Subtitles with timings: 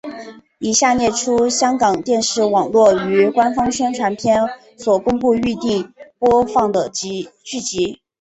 [0.57, 8.01] 以下列出香港电视网络于官方宣传片所公布预定播放的剧集。